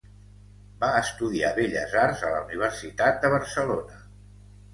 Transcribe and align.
Va 0.83 0.87
estudiar 1.01 1.51
Belles 1.59 1.93
Arts 2.05 2.25
a 2.31 2.33
la 2.37 2.41
Universitat 2.47 3.21
de 3.27 3.33
Barcelona. 3.37 4.03